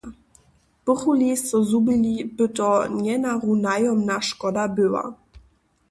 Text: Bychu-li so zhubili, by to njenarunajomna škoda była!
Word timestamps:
Bychu-li 0.85 1.29
so 1.47 1.57
zhubili, 1.69 2.15
by 2.37 2.47
to 2.61 2.71
njenarunajomna 2.97 4.17
škoda 4.31 4.65
była! 4.81 5.07